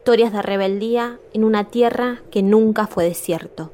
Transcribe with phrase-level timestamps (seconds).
[0.00, 3.70] historias de rebeldía en una tierra que nunca fue desierto.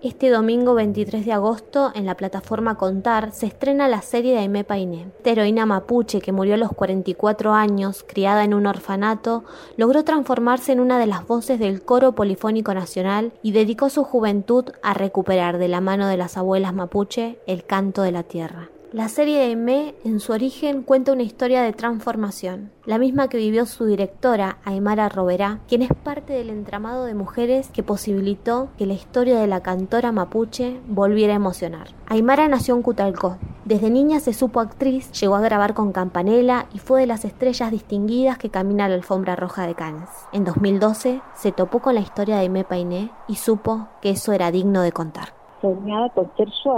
[0.00, 4.62] Este domingo 23 de agosto, en la plataforma Contar, se estrena la serie de Aimé
[4.62, 5.08] Painé.
[5.16, 9.42] Esta heroína mapuche que murió a los 44 años, criada en un orfanato,
[9.76, 14.66] logró transformarse en una de las voces del coro polifónico nacional y dedicó su juventud
[14.84, 18.70] a recuperar de la mano de las abuelas mapuche el canto de la tierra.
[18.92, 23.36] La serie de Aimé, en su origen, cuenta una historia de transformación, la misma que
[23.36, 28.86] vivió su directora, Aymara Roberá, quien es parte del entramado de mujeres que posibilitó que
[28.86, 31.86] la historia de la cantora mapuche volviera a emocionar.
[32.08, 33.36] Aymara nació en Cutalcó.
[33.64, 37.70] Desde niña se supo actriz, llegó a grabar con Campanella y fue de las estrellas
[37.70, 40.10] distinguidas que camina la alfombra roja de Cannes.
[40.32, 44.50] En 2012 se topó con la historia de Aimé Painé y supo que eso era
[44.50, 45.28] digno de contar.
[45.60, 46.74] Soñaba con ser yo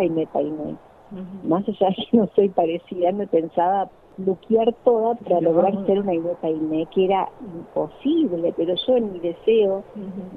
[1.45, 6.15] más allá de que no soy parecida, me pensaba bloquear toda para lograr ser una
[6.15, 9.83] Iveta Iné, que era imposible, pero yo en mi deseo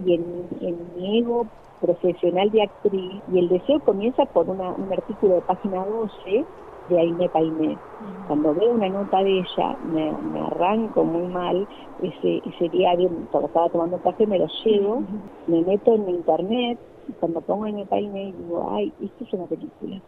[0.06, 1.46] y en, mi ego
[1.82, 6.46] profesional de actriz, y el deseo comienza por un artículo de página 12
[6.90, 7.78] de Aime Painé.
[8.28, 11.68] Cuando veo una nota de ella, me, arranco muy mal,
[12.02, 15.04] ese, ese diario, estaba tomando café, me lo llevo,
[15.48, 20.02] me meto en internet, y cuando pongo Aime Painé, digo, ay, esto es una película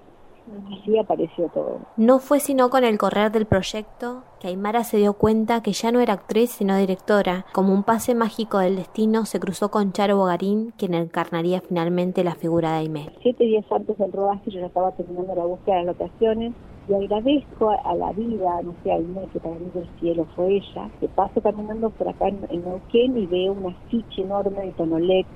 [0.71, 1.79] Así apareció todo.
[1.97, 5.91] No fue sino con el correr del proyecto que Aymara se dio cuenta que ya
[5.91, 7.45] no era actriz sino directora.
[7.53, 12.35] Como un pase mágico del destino, se cruzó con Charo Bogarín, quien encarnaría finalmente la
[12.35, 13.09] figura de Aimé.
[13.21, 16.53] Siete días antes del rodaje yo ya estaba terminando la búsqueda de locaciones
[16.87, 20.57] y agradezco a, la vida, no sé, a Aimé, que para mí del cielo fue
[20.57, 25.27] ella, que paso caminando por acá en, Neuquén y veo una ficha enorme de Tonolec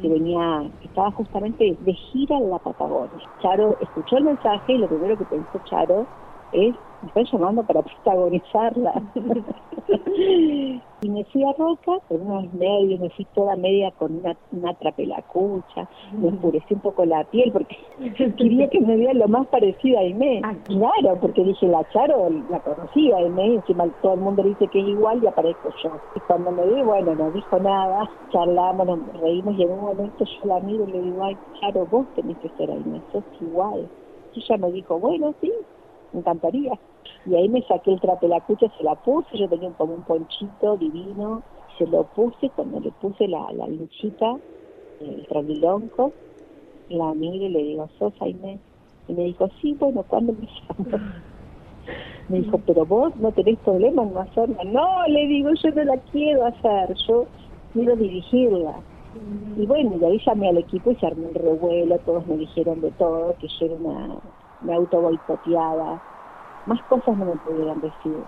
[0.00, 3.28] que venía, que estaba justamente de gira en la Patagonia.
[3.40, 6.06] Charo escuchó el mensaje y lo primero que pensó Charo
[6.52, 9.02] es, me están llamando para protagonizarla.
[11.08, 14.74] y me fui a Roca con unos medios, me fui toda media con una, una
[14.74, 17.76] trapelacucha, me enfurecí un poco la piel porque
[18.36, 20.42] quería que me viera lo más parecida a Aimé.
[20.44, 24.68] Ah, claro, porque dije, la Charo la conocía a Aimé, encima todo el mundo dice
[24.68, 26.02] que es igual y aparezco yo.
[26.14, 30.24] Y cuando me vi, bueno, no dijo nada, charlamos, nos reímos y en un momento
[30.24, 33.90] yo la miro y le digo, ay, Charo, vos tenés que ser Aimé, sos igual.
[34.34, 35.50] Y ella me dijo, bueno, sí,
[36.12, 36.78] me encantaría.
[37.24, 39.94] Y ahí me saqué el trapo de la cucha, se la puse, yo tenía como
[39.94, 41.42] un ponchito divino,
[41.76, 44.38] se lo puse, cuando le puse la, la luchita,
[45.00, 46.12] el tramilonco,
[46.88, 48.60] la mire y le digo, ¿sos Aime?
[49.06, 51.02] Y me dijo, sí, bueno, ¿cuándo empezamos?
[52.28, 54.62] Me dijo, pero vos no tenés problema en no hacerla.
[54.64, 57.28] No, le digo, yo no la quiero hacer, yo
[57.72, 58.84] quiero dirigirla.
[59.56, 62.80] Y bueno, y ahí llamé al equipo y se armó un revuelo, todos me dijeron
[62.80, 64.20] de todo, que yo era una,
[64.60, 66.02] me auto boicoteaba,
[66.68, 68.26] más cosas no me pudieran decir.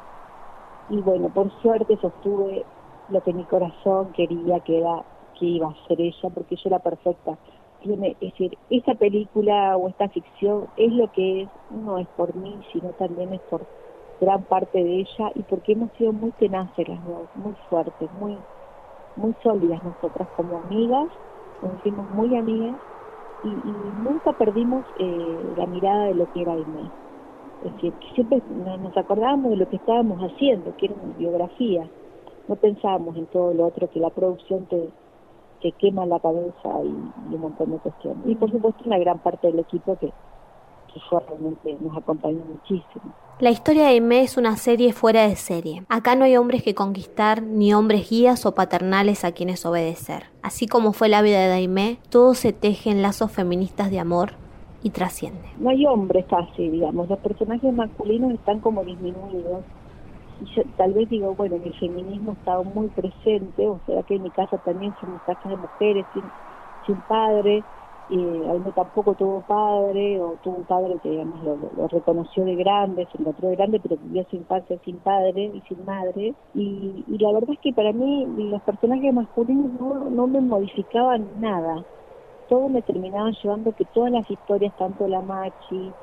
[0.88, 2.66] Y bueno, por suerte sostuve
[3.08, 6.78] lo que mi corazón quería que era que iba a ser ella, porque ella era
[6.80, 7.38] perfecta.
[7.80, 12.62] Es decir, esta película o esta ficción es lo que es, no es por mí,
[12.72, 13.66] sino también es por
[14.20, 18.44] gran parte de ella y porque hemos sido muy tenaces las dos, muy fuertes, muy,
[19.14, 21.08] muy sólidas nosotras como amigas,
[21.62, 22.80] nos hicimos muy amigas
[23.42, 26.92] y, nunca perdimos eh, la mirada de lo que era Aimee.
[27.64, 28.42] Es decir, siempre
[28.80, 31.86] nos acordábamos de lo que estábamos haciendo, que era una biografía.
[32.48, 34.88] No pensábamos en todo lo otro que la producción te,
[35.60, 38.26] te quema la cabeza y, un montón de cuestiones.
[38.26, 43.12] Y por supuesto una gran parte del equipo que, que fue realmente nos acompañó muchísimo.
[43.40, 45.82] La historia de Aimé es una serie fuera de serie.
[45.88, 50.24] Acá no hay hombres que conquistar, ni hombres guías o paternales a quienes obedecer.
[50.42, 54.32] Así como fue la vida de Aimé, todo se teje en lazos feministas de amor
[54.82, 55.48] y trasciende.
[55.58, 57.08] No hay hombres casi, digamos.
[57.08, 59.62] Los personajes masculinos están como disminuidos.
[60.40, 64.22] Y yo, tal vez digo, bueno, el feminismo estaba muy presente, o sea que en
[64.22, 66.22] mi casa también somos casas de mujeres sin,
[66.86, 67.62] sin padre
[68.10, 73.06] y mí tampoco tuvo padre, o tuvo un padre que digamos lo, reconoció de grande,
[73.12, 76.34] se encontró de grande, pero vivió su infancia sin padre y sin madre.
[76.54, 81.84] Y, la verdad es que para mí los personajes masculinos no, no me modificaban nada.
[82.50, 85.94] Todo me terminaban llevando que todas las historias, tanto la machi,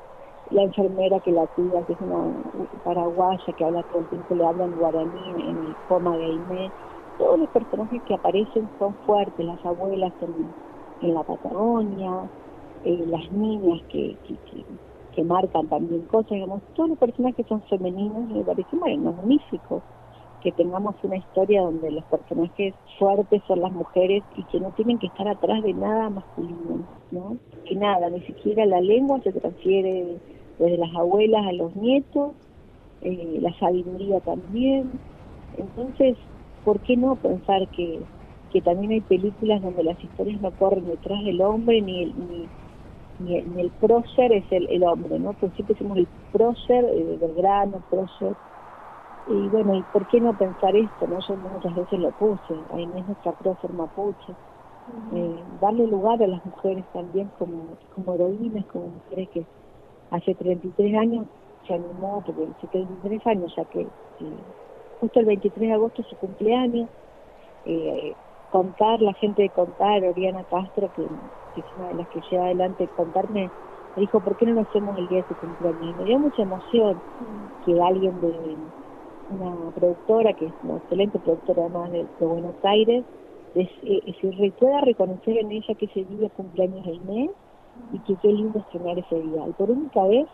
[0.46, 2.42] la enfermera que la cuida, que es una
[2.82, 6.72] paraguaya que habla todo el tiempo, le habla en guaraní, en el coma de Aimé,
[7.18, 10.54] todos los personajes que aparecen son fuertes, las abuelas en,
[11.14, 12.30] la Patagonia,
[12.82, 18.42] eh, las niñas que, que, marcan también cosas, digamos, todos los personajes son femeninos, me
[18.44, 19.84] parece bueno, magnífico
[20.42, 24.98] que tengamos una historia donde los personajes fuertes son las mujeres y que no tienen
[24.98, 27.36] que estar atrás de nada masculino, ¿no?
[27.64, 30.18] Que nada, ni siquiera la lengua se transfiere
[30.58, 32.32] desde las abuelas a los nietos,
[33.02, 34.90] eh, la sabiduría también.
[35.56, 36.16] Entonces,
[36.64, 38.00] ¿por qué no pensar que,
[38.52, 42.48] que también hay películas donde las historias no corren detrás del hombre ni el, ni,
[43.18, 45.32] ni, el prócer es el, el hombre, ¿no?
[45.32, 48.36] Pues siempre decimos el prócer, del grano, prócer.
[49.30, 51.06] Y bueno, ¿y por qué no pensar esto?
[51.06, 54.34] no Yo muchas veces lo puse, ahí no es nuestra prócer mapuche.
[55.12, 59.46] Eh, darle lugar a las mujeres también como, como heroínas, como mujeres que
[60.10, 61.26] hace 33 años
[61.66, 63.86] se animó, porque hace 33 años ya que
[64.98, 66.88] justo el 23 de agosto es su cumpleaños,
[67.66, 68.16] eh,
[68.48, 71.06] contar, la gente de contar, Oriana Castro, que,
[71.54, 73.50] es una de las que lleva adelante contarme,
[73.94, 75.96] me dijo, ¿por qué no lo hacemos el día de su cumpleaños?
[75.96, 77.02] me dio mucha emoción
[77.62, 78.56] que alguien de
[79.30, 83.04] una productora, que es una excelente productora además de, Buenos Aires,
[83.54, 87.30] es, eh, pueda reconocer en ella que ese día cumpleaños de Inés
[87.92, 89.48] y que qué lindo estrenar ese día.
[89.48, 90.26] Y por única vez,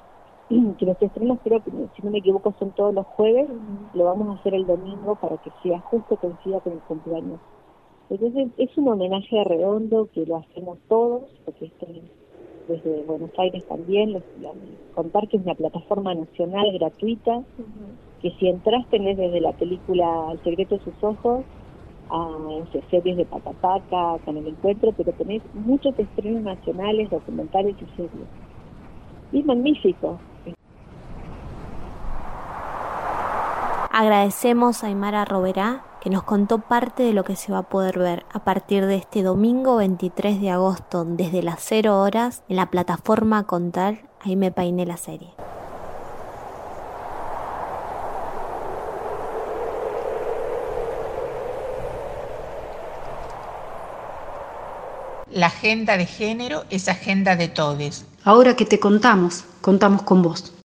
[0.79, 3.49] que los estrenos creo que, si no me equivoco, son todos los jueves,
[3.95, 7.41] lo vamos a hacer el domingo para que sea justo coincida con el cumpleaños.
[8.11, 12.03] Entonces es un homenaje redondo que lo hacemos todos, porque estoy
[12.69, 14.23] desde Buenos Aires también,
[14.95, 17.43] contar que es una plataforma nacional gratuita,
[18.25, 21.45] que si entras tenés desde la película El secreto de sus ojos,
[22.09, 22.27] a
[22.91, 28.27] series de Patapaca, con el encuentro, pero tenés muchos estrenos nacionales, documentales y series.
[29.31, 30.19] Y magnífico.
[33.93, 37.99] Agradecemos a Aymara Roberá que nos contó parte de lo que se va a poder
[37.99, 42.71] ver a partir de este domingo 23 de agosto desde las 0 horas en la
[42.71, 44.09] plataforma Contar.
[44.23, 45.35] Ahí me peiné la serie.
[55.35, 58.05] La agenda de género es agenda de todes.
[58.23, 60.55] Ahora que te contamos, contamos con vos.